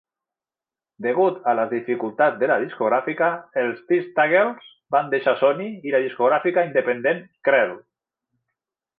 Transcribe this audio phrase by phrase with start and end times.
[1.05, 3.27] Degut a les dificultats de la discogràfica,
[3.63, 7.75] els Testeagles van deixar Sony i la discogràfica independent Krell.